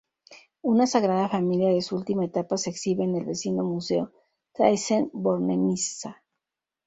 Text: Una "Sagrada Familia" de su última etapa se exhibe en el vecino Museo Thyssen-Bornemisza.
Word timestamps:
Una 0.63 0.87
"Sagrada 0.87 1.29
Familia" 1.29 1.69
de 1.69 1.83
su 1.83 1.95
última 1.95 2.25
etapa 2.25 2.57
se 2.57 2.71
exhibe 2.71 3.03
en 3.03 3.15
el 3.17 3.25
vecino 3.25 3.63
Museo 3.63 4.11
Thyssen-Bornemisza. 4.55 6.23